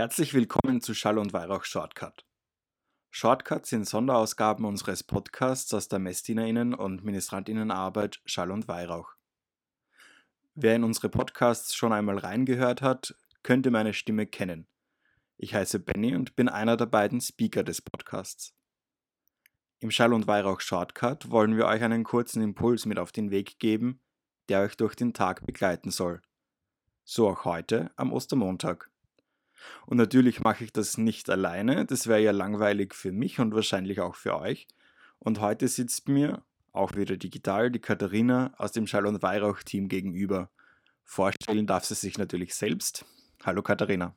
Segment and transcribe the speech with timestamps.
[0.00, 2.24] Herzlich willkommen zu Schall und Weihrauch Shortcut.
[3.10, 9.12] Shortcut sind Sonderausgaben unseres Podcasts aus der MessdienerInnen- und MinistrantInnenarbeit Schall und Weihrauch.
[10.54, 14.66] Wer in unsere Podcasts schon einmal reingehört hat, könnte meine Stimme kennen.
[15.36, 18.54] Ich heiße Benny und bin einer der beiden Speaker des Podcasts.
[19.80, 23.58] Im Schall und Weihrauch Shortcut wollen wir euch einen kurzen Impuls mit auf den Weg
[23.58, 24.00] geben,
[24.48, 26.22] der euch durch den Tag begleiten soll.
[27.04, 28.89] So auch heute am Ostermontag.
[29.86, 34.00] Und natürlich mache ich das nicht alleine, das wäre ja langweilig für mich und wahrscheinlich
[34.00, 34.66] auch für euch.
[35.18, 36.42] Und heute sitzt mir,
[36.72, 40.50] auch wieder digital, die Katharina aus dem Schall- und Weihrauch-Team gegenüber.
[41.04, 43.04] Vorstellen darf sie sich natürlich selbst.
[43.44, 44.14] Hallo Katharina.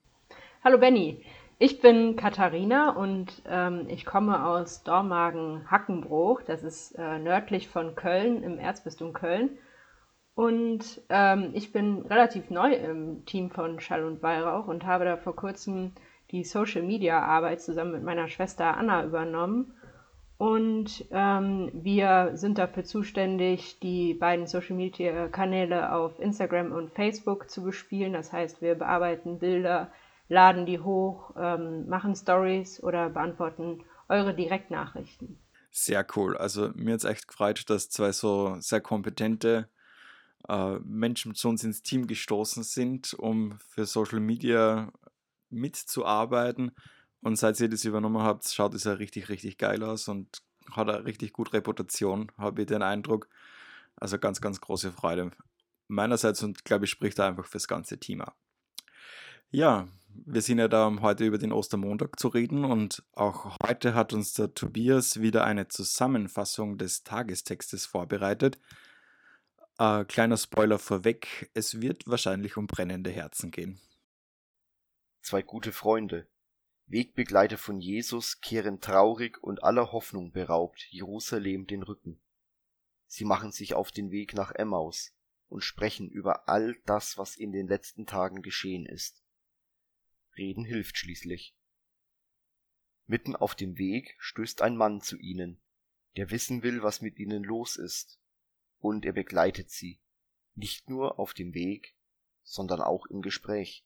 [0.64, 1.26] Hallo Benny.
[1.60, 6.42] Ich bin Katharina und ähm, ich komme aus Dormagen-Hackenbruch.
[6.44, 9.58] Das ist äh, nördlich von Köln im Erzbistum Köln.
[10.36, 15.18] Und ähm, ich bin relativ neu im Team von Schall und Weihrauch und habe da
[15.18, 15.92] vor kurzem
[16.32, 19.74] die Social Media Arbeit zusammen mit meiner Schwester Anna übernommen.
[20.40, 27.50] Und ähm, wir sind dafür zuständig, die beiden Social Media Kanäle auf Instagram und Facebook
[27.52, 28.14] zu bespielen.
[28.14, 29.92] Das heißt, wir bearbeiten Bilder,
[30.28, 35.38] laden die hoch, ähm, machen Stories oder beantworten eure Direktnachrichten.
[35.70, 36.36] Sehr cool.
[36.36, 39.70] Also mir hat es echt gefreut, dass zwei so sehr kompetente
[40.48, 44.92] äh, Menschen zu uns ins Team gestoßen sind, um für Social Media
[45.50, 46.72] mitzuarbeiten.
[47.22, 50.90] Und seit ihr das übernommen habt, schaut es ja richtig, richtig geil aus und hat
[50.90, 53.30] eine richtig gute Reputation, habe ich den Eindruck.
[53.96, 55.32] Also ganz, ganz große Freude
[55.88, 58.36] meinerseits und glaube ich, spricht da einfach fürs ganze Team ab.
[59.52, 59.88] Ja,
[60.26, 64.14] wir sind ja da, um heute über den Ostermontag zu reden und auch heute hat
[64.14, 68.60] uns der Tobias wieder eine Zusammenfassung des Tagestextes vorbereitet.
[69.80, 73.82] Äh, kleiner Spoiler vorweg, es wird wahrscheinlich um brennende Herzen gehen.
[75.22, 76.28] Zwei gute Freunde,
[76.86, 82.22] Wegbegleiter von Jesus, kehren traurig und aller Hoffnung beraubt Jerusalem den Rücken.
[83.08, 85.16] Sie machen sich auf den Weg nach Emmaus
[85.48, 89.24] und sprechen über all das, was in den letzten Tagen geschehen ist.
[90.38, 91.56] Reden hilft schließlich.
[93.06, 95.62] Mitten auf dem Weg stößt ein Mann zu ihnen,
[96.16, 98.20] der wissen will, was mit ihnen los ist
[98.84, 100.02] und er begleitet sie,
[100.56, 101.96] nicht nur auf dem Weg,
[102.44, 103.86] sondern auch im Gespräch.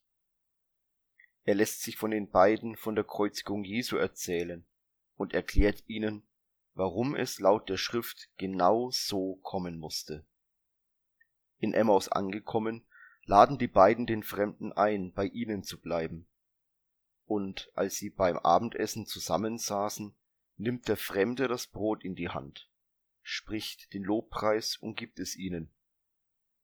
[1.44, 4.66] Er lässt sich von den beiden von der Kreuzigung Jesu erzählen
[5.14, 6.26] und erklärt ihnen,
[6.74, 10.26] warum es laut der Schrift genau so kommen musste.
[11.58, 12.84] In Emmaus angekommen,
[13.22, 16.26] laden die beiden den Fremden ein, bei ihnen zu bleiben.
[17.24, 20.12] Und als sie beim Abendessen zusammensaßen,
[20.56, 22.68] nimmt der Fremde das Brot in die Hand
[23.30, 25.70] spricht den Lobpreis und gibt es ihnen.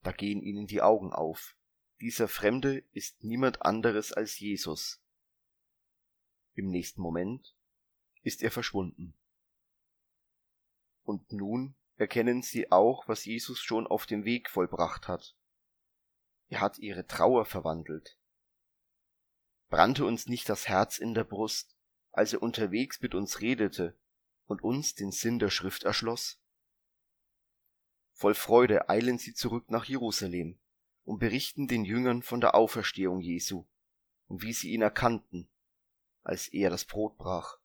[0.02, 1.58] Da gehen ihnen die Augen auf.
[2.00, 5.02] Dieser Fremde ist niemand anderes als Jesus.
[6.54, 7.54] Im nächsten Moment
[8.22, 9.14] ist er verschwunden.
[11.02, 15.36] Und nun erkennen sie auch, was Jesus schon auf dem Weg vollbracht hat.
[16.48, 18.18] Er hat ihre Trauer verwandelt.
[19.68, 21.76] Brannte uns nicht das Herz in der Brust,
[22.10, 23.98] als er unterwegs mit uns redete
[24.46, 26.40] und uns den Sinn der Schrift erschloss?
[28.14, 30.56] Voll Freude eilen sie zurück nach Jerusalem
[31.04, 33.66] und berichten den Jüngern von der Auferstehung Jesu
[34.28, 35.48] und wie sie ihn erkannten,
[36.22, 37.58] als er das Brot brach.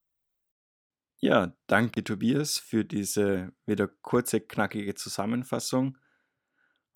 [1.20, 5.98] Ja, danke Tobias für diese wieder kurze, knackige Zusammenfassung.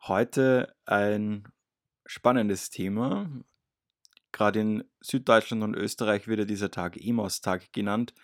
[0.01, 1.47] Heute ein
[2.05, 3.29] spannendes Thema.
[4.31, 8.15] Gerade in Süddeutschland und Österreich wird dieser Tag Emos-Tag genannt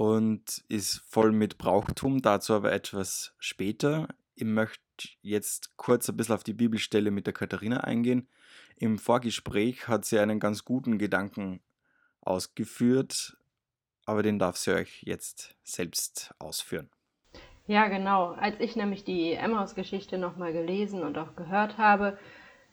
[0.00, 4.08] und ist voll mit Brauchtum, dazu aber etwas später.
[4.34, 4.80] Ich möchte
[5.20, 8.26] jetzt kurz ein bisschen auf die Bibelstelle mit der Katharina eingehen.
[8.76, 11.60] Im Vorgespräch hat sie einen ganz guten Gedanken
[12.22, 13.36] ausgeführt,
[14.06, 16.88] aber den darf sie euch jetzt selbst ausführen.
[17.66, 18.30] Ja, genau.
[18.30, 22.16] Als ich nämlich die Emmaus-Geschichte nochmal gelesen und auch gehört habe,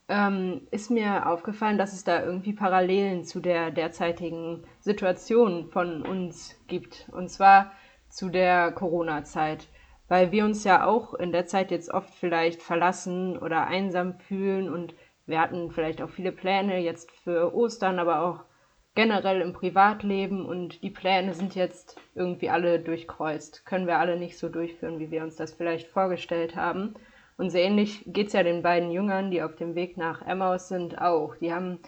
[0.10, 6.60] ähm, ist mir aufgefallen, dass es da irgendwie Parallelen zu der derzeitigen Situation von uns
[6.68, 7.08] gibt.
[7.12, 7.72] Und zwar
[8.10, 9.68] zu der Corona-Zeit.
[10.08, 14.70] Weil wir uns ja auch in der Zeit jetzt oft vielleicht verlassen oder einsam fühlen
[14.70, 14.96] und
[15.26, 18.46] wir hatten vielleicht auch viele Pläne jetzt für Ostern, aber auch
[18.96, 23.66] generell im Privatleben und die Pläne sind jetzt irgendwie alle durchkreuzt.
[23.66, 26.96] Können wir alle nicht so durchführen, wie wir uns das vielleicht vorgestellt haben.
[27.38, 30.68] Und so ähnlich geht es ja den beiden Jüngern, die auf dem Weg nach Emmaus
[30.68, 31.36] sind, auch.
[31.36, 31.80] Die haben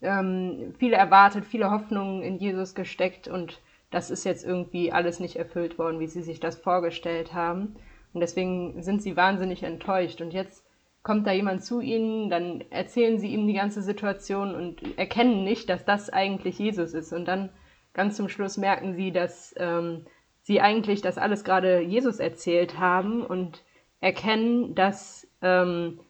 [0.00, 3.60] ähm, viele erwartet, viele Hoffnungen in Jesus gesteckt und
[3.90, 7.76] das ist jetzt irgendwie alles nicht erfüllt worden, wie sie sich das vorgestellt haben.
[8.14, 10.20] Und deswegen sind sie wahnsinnig enttäuscht.
[10.20, 10.64] Und jetzt
[11.02, 15.68] kommt da jemand zu ihnen, dann erzählen sie ihm die ganze Situation und erkennen nicht,
[15.68, 17.12] dass das eigentlich Jesus ist.
[17.12, 17.50] Und dann
[17.92, 20.06] ganz zum Schluss merken sie, dass ähm,
[20.42, 23.62] sie eigentlich das alles gerade Jesus erzählt haben und
[24.02, 26.00] erkennen, dass ähm,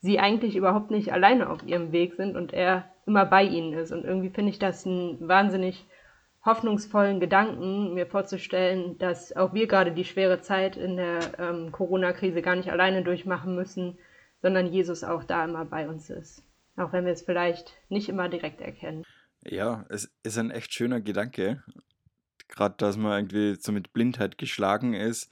[0.00, 3.92] sie eigentlich überhaupt nicht alleine auf ihrem Weg sind und er immer bei ihnen ist.
[3.92, 5.86] Und irgendwie finde ich das einen wahnsinnig
[6.44, 12.42] hoffnungsvollen Gedanken, mir vorzustellen, dass auch wir gerade die schwere Zeit in der ähm, Corona-Krise
[12.42, 13.98] gar nicht alleine durchmachen müssen,
[14.40, 16.42] sondern Jesus auch da immer bei uns ist.
[16.76, 19.04] Auch wenn wir es vielleicht nicht immer direkt erkennen.
[19.44, 21.62] Ja, es ist ein echt schöner Gedanke.
[22.48, 25.30] Gerade, dass man irgendwie so mit Blindheit geschlagen ist.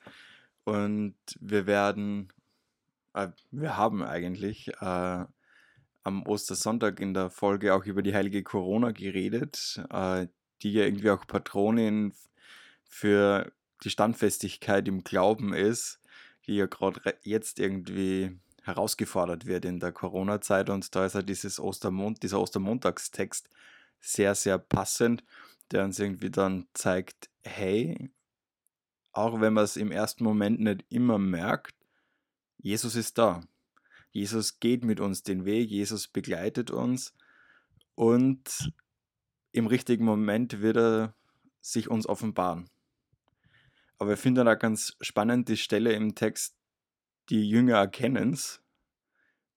[0.65, 2.33] Und wir werden,
[3.15, 5.25] äh, wir haben eigentlich äh,
[6.03, 10.27] am Ostersonntag in der Folge auch über die heilige Corona geredet, äh,
[10.63, 12.13] die ja irgendwie auch Patronin
[12.85, 13.53] für
[13.85, 16.01] die Standfestigkeit im Glauben ist,
[16.47, 20.71] die ja gerade jetzt irgendwie herausgefordert wird in der Corona-Zeit.
[20.71, 23.49] Und da ist ja dieses Ostermond, dieser Ostermontagstext
[24.01, 25.25] sehr, sehr passend,
[25.71, 28.11] der uns irgendwie dann zeigt, hey,
[29.13, 31.75] auch wenn man es im ersten Moment nicht immer merkt,
[32.59, 33.43] Jesus ist da.
[34.13, 37.15] Jesus geht mit uns den Weg, Jesus begleitet uns
[37.95, 38.73] und
[39.53, 41.15] im richtigen Moment wird er
[41.61, 42.69] sich uns offenbaren.
[43.99, 46.57] Aber ich finde da ganz spannend die Stelle im Text,
[47.29, 48.61] die Jünger erkennen es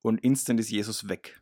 [0.01, 1.41] und instant ist Jesus weg.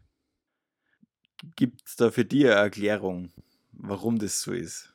[1.56, 3.32] Gibt es da für dich eine Erklärung,
[3.72, 4.94] warum das so ist?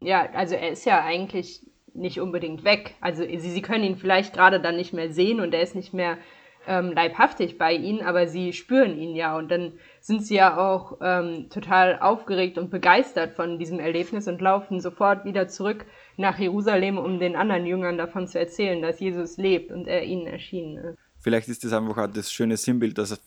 [0.00, 2.94] Ja, also er ist ja eigentlich nicht unbedingt weg.
[3.00, 5.94] Also sie, sie können ihn vielleicht gerade dann nicht mehr sehen und er ist nicht
[5.94, 6.18] mehr
[6.66, 10.98] ähm, leibhaftig bei ihnen, aber sie spüren ihn ja und dann sind sie ja auch
[11.02, 15.84] ähm, total aufgeregt und begeistert von diesem Erlebnis und laufen sofort wieder zurück
[16.16, 20.26] nach Jerusalem, um den anderen Jüngern davon zu erzählen, dass Jesus lebt und er ihnen
[20.26, 20.98] erschienen ist.
[21.20, 23.20] Vielleicht ist das einfach auch das schöne Sinnbild, dass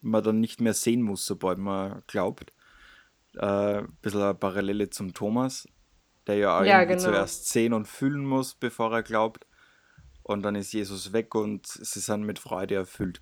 [0.00, 2.52] man dann nicht mehr sehen muss, sobald man glaubt.
[3.36, 5.68] Äh, ein bisschen eine Parallele zum Thomas,
[6.26, 7.00] der ja, ja genau.
[7.00, 9.46] zuerst sehen und fühlen muss, bevor er glaubt.
[10.22, 13.20] Und dann ist Jesus weg und sie sind mit Freude erfüllt.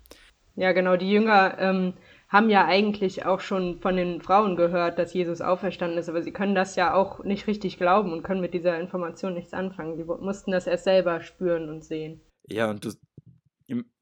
[0.55, 0.97] Ja, genau.
[0.97, 1.93] Die Jünger ähm,
[2.29, 6.31] haben ja eigentlich auch schon von den Frauen gehört, dass Jesus auferstanden ist, aber sie
[6.31, 9.97] können das ja auch nicht richtig glauben und können mit dieser Information nichts anfangen.
[9.97, 12.21] Sie mussten das erst selber spüren und sehen.
[12.47, 12.91] Ja, und du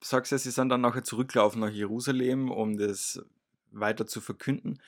[0.01, 3.23] sagst ja, sie sind dann nachher zurückgelaufen nach Jerusalem, um das
[3.71, 4.79] weiter zu verkünden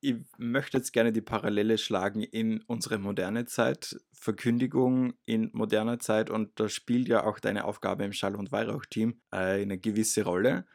[0.00, 6.30] ich möchte jetzt gerne die Parallele schlagen in unsere moderne Zeit, Verkündigung in moderner Zeit
[6.30, 10.66] und da spielt ja auch deine Aufgabe im Schall- und Weihrauch-Team eine gewisse Rolle.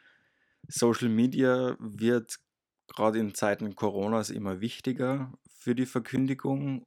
[0.68, 2.36] Social Media wird
[2.88, 6.86] gerade in Zeiten Coronas immer wichtiger für die Verkündigung.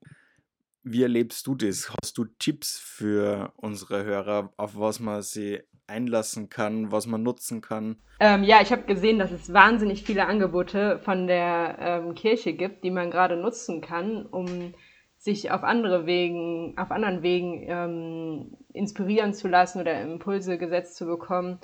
[0.89, 1.91] Wie erlebst du das?
[1.91, 7.59] Hast du Tipps für unsere Hörer, auf was man sie einlassen kann, was man nutzen
[7.59, 7.97] kann?
[8.21, 12.85] Ähm, ja, ich habe gesehen, dass es wahnsinnig viele Angebote von der ähm, Kirche gibt,
[12.85, 14.73] die man gerade nutzen kann, um
[15.17, 21.05] sich auf andere Wegen, auf anderen Wegen ähm, inspirieren zu lassen oder Impulse gesetzt zu
[21.05, 21.59] bekommen.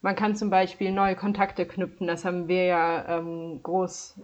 [0.00, 2.06] Man kann zum Beispiel neue Kontakte knüpfen.
[2.06, 4.18] Das haben wir ja ähm, groß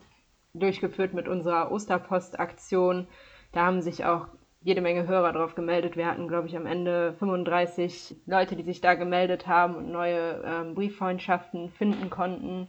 [0.54, 3.08] durchgeführt mit unserer Osterpost-Aktion.
[3.52, 4.28] Da haben sich auch
[4.60, 5.96] jede Menge Hörer drauf gemeldet.
[5.96, 10.42] Wir hatten, glaube ich, am Ende 35 Leute, die sich da gemeldet haben und neue
[10.44, 12.68] ähm, Brieffreundschaften finden konnten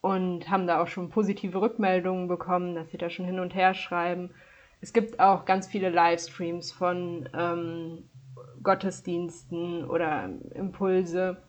[0.00, 3.74] und haben da auch schon positive Rückmeldungen bekommen, dass sie da schon hin und her
[3.74, 4.30] schreiben.
[4.80, 8.08] Es gibt auch ganz viele Livestreams von ähm,
[8.62, 11.42] Gottesdiensten oder Impulse.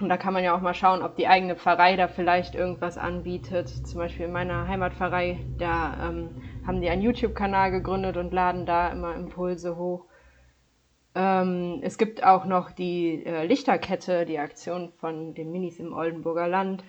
[0.00, 2.96] Und da kann man ja auch mal schauen, ob die eigene Pfarrei da vielleicht irgendwas
[2.96, 3.68] anbietet.
[3.68, 6.30] Zum Beispiel in meiner Heimatpfarrei, da ähm,
[6.66, 10.06] haben die einen YouTube-Kanal gegründet und laden da immer Impulse hoch.
[11.14, 16.48] Ähm, es gibt auch noch die äh, Lichterkette, die Aktion von den Minis im Oldenburger
[16.48, 16.84] Land,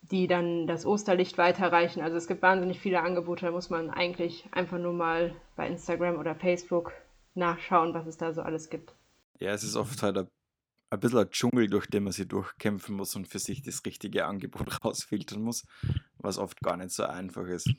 [0.00, 2.00] die dann das Osterlicht weiterreichen.
[2.00, 6.18] Also es gibt wahnsinnig viele Angebote, da muss man eigentlich einfach nur mal bei Instagram
[6.18, 6.92] oder Facebook
[7.34, 8.94] nachschauen, was es da so alles gibt.
[9.40, 10.28] Ja, es ist oft halt ein,
[10.90, 14.24] ein bisschen ein Dschungel, durch den man sich durchkämpfen muss und für sich das richtige
[14.24, 15.66] Angebot rausfiltern muss,
[16.18, 17.70] was oft gar nicht so einfach ist.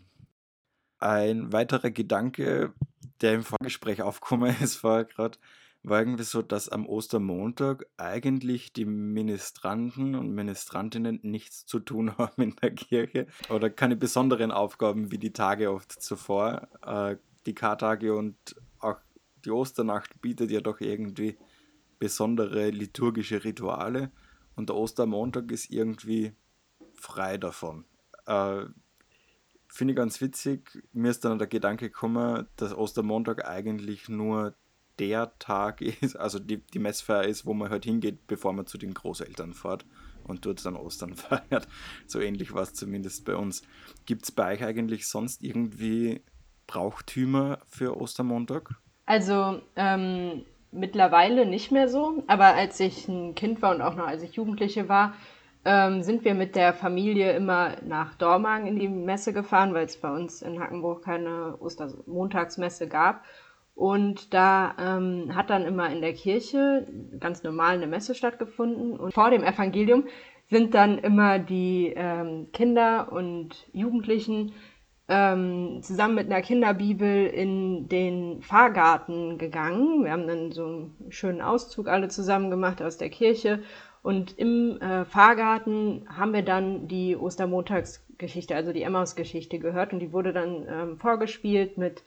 [1.00, 2.74] Ein weiterer Gedanke,
[3.22, 5.38] der im Vorgespräch aufgekommen ist vorher gerade,
[5.84, 12.42] war irgendwie so, dass am Ostermontag eigentlich die Ministranten und Ministrantinnen nichts zu tun haben
[12.42, 16.68] in der Kirche oder keine besonderen Aufgaben wie die Tage oft zuvor.
[16.86, 18.36] Äh, die Kartage und
[18.80, 18.98] auch
[19.44, 21.38] die Osternacht bietet ja doch irgendwie
[22.00, 24.12] besondere liturgische Rituale
[24.56, 26.34] und der Ostermontag ist irgendwie
[26.96, 27.86] frei davon.
[28.26, 28.66] Äh,
[29.76, 30.82] Finde ich ganz witzig.
[30.94, 34.54] Mir ist dann der Gedanke gekommen, dass Ostermontag eigentlich nur
[35.00, 38.78] der Tag ist, also die, die Messfeier ist, wo man halt hingeht, bevor man zu
[38.78, 39.86] den Großeltern fährt
[40.24, 41.68] und dort dann Ostern feiert.
[42.08, 43.64] So ähnlich war es zumindest bei uns.
[44.06, 46.22] Gibt es bei euch eigentlich sonst irgendwie
[46.68, 48.76] Brauchtümer für Ostermontag?
[49.06, 54.08] Also ähm, mittlerweile nicht mehr so, aber als ich ein Kind war und auch noch
[54.08, 55.16] als ich Jugendliche war,
[55.66, 59.98] ähm, sind wir mit der Familie immer nach Dormagen in die Messe gefahren, weil es
[59.98, 63.24] bei uns in Hackenburg keine Ostermontagsmesse gab.
[63.74, 66.88] Und da ähm, hat dann immer in der Kirche
[67.20, 68.98] ganz normal eine Messe stattgefunden.
[68.98, 70.06] Und vor dem Evangelium
[70.50, 74.54] sind dann immer die ähm, Kinder und Jugendlichen
[75.08, 80.04] ähm, zusammen mit einer Kinderbibel in den Fahrgarten gegangen.
[80.04, 83.62] Wir haben dann so einen schönen Auszug alle zusammen gemacht aus der Kirche.
[84.06, 89.94] Und im äh, Fahrgarten haben wir dann die Ostermontagsgeschichte, also die Emmaus-Geschichte gehört.
[89.94, 92.04] Und die wurde dann ähm, vorgespielt mit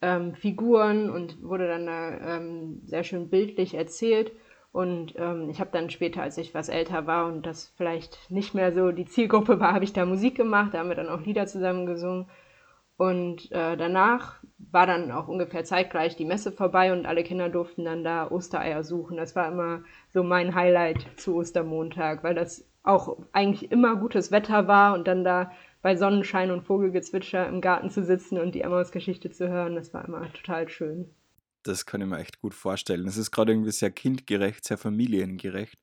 [0.00, 4.30] ähm, Figuren und wurde dann da ähm, sehr schön bildlich erzählt.
[4.70, 8.54] Und ähm, ich habe dann später, als ich was älter war und das vielleicht nicht
[8.54, 11.22] mehr so die Zielgruppe war, habe ich da Musik gemacht, da haben wir dann auch
[11.22, 12.26] Lieder zusammen gesungen.
[12.96, 14.39] Und äh, danach
[14.70, 18.84] war dann auch ungefähr zeitgleich die Messe vorbei und alle Kinder durften dann da Ostereier
[18.84, 19.16] suchen.
[19.16, 24.66] Das war immer so mein Highlight zu Ostermontag, weil das auch eigentlich immer gutes Wetter
[24.66, 25.52] war und dann da
[25.82, 30.04] bei Sonnenschein und Vogelgezwitscher im Garten zu sitzen und die Emmaus-Geschichte zu hören, das war
[30.04, 31.10] immer total schön.
[31.62, 33.06] Das kann ich mir echt gut vorstellen.
[33.06, 35.78] Es ist gerade irgendwie sehr kindgerecht, sehr familiengerecht.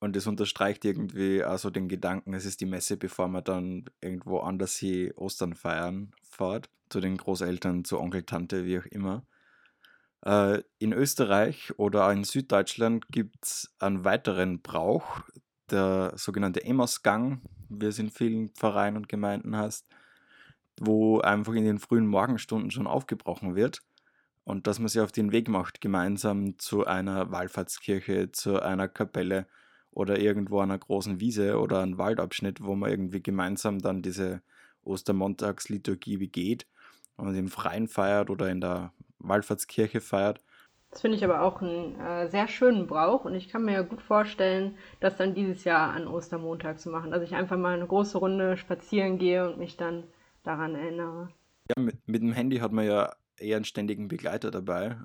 [0.00, 4.38] Und das unterstreicht irgendwie also den Gedanken, es ist die Messe, bevor man dann irgendwo
[4.38, 6.70] anders hier Ostern feiern fährt.
[6.88, 9.24] Zu den Großeltern, zu Onkel, Tante, wie auch immer.
[10.24, 15.20] Äh, in Österreich oder in Süddeutschland gibt es einen weiteren Brauch,
[15.70, 19.86] der sogenannte Emmausgang, wie es in vielen Pfarreien und Gemeinden heißt,
[20.80, 23.82] wo einfach in den frühen Morgenstunden schon aufgebrochen wird
[24.44, 29.46] und dass man sich auf den Weg macht, gemeinsam zu einer Wallfahrtskirche, zu einer Kapelle
[29.92, 34.42] oder irgendwo einer großen Wiese oder einem Waldabschnitt, wo man irgendwie gemeinsam dann diese
[34.84, 36.66] Ostermontagsliturgie begeht
[37.16, 40.40] und im Freien feiert oder in der Wallfahrtskirche feiert
[40.90, 44.02] das finde ich aber auch einen äh, sehr schönen Brauch und ich kann mir gut
[44.02, 48.18] vorstellen, das dann dieses Jahr an Ostermontag zu machen, dass ich einfach mal eine große
[48.18, 50.04] Runde spazieren gehe und mich dann
[50.42, 51.28] daran erinnere.
[51.68, 54.96] Ja, mit, mit dem Handy hat man ja eher einen ständigen Begleiter dabei,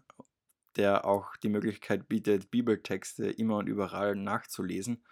[0.76, 5.04] der auch die Möglichkeit bietet, Bibeltexte immer und überall nachzulesen.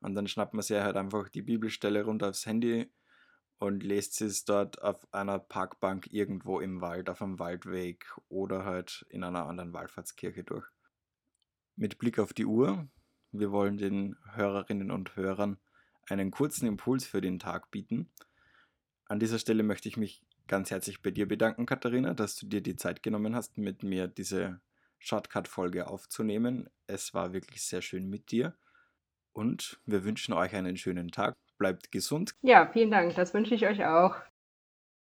[0.00, 2.90] Und dann schnappt man sich halt einfach die Bibelstelle runter aufs Handy
[3.58, 9.04] und lest es dort auf einer Parkbank irgendwo im Wald, auf einem Waldweg oder halt
[9.10, 10.66] in einer anderen Wallfahrtskirche durch.
[11.74, 12.88] Mit Blick auf die Uhr,
[13.32, 15.58] wir wollen den Hörerinnen und Hörern
[16.08, 18.10] einen kurzen Impuls für den Tag bieten.
[19.06, 22.62] An dieser Stelle möchte ich mich ganz herzlich bei dir bedanken, Katharina, dass du dir
[22.62, 24.60] die Zeit genommen hast, mit mir diese
[24.98, 26.68] Shortcut-Folge aufzunehmen.
[26.86, 28.56] Es war wirklich sehr schön mit dir
[29.32, 32.32] und wir wünschen euch einen schönen Tag bleibt gesund.
[32.42, 33.14] Ja, vielen Dank.
[33.14, 34.16] Das wünsche ich euch auch.